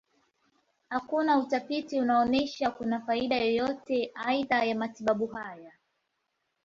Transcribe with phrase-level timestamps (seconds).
[0.89, 5.71] Hakuna utafiti unaonyesha kuna faida yoyote aidha ya matibabu haya.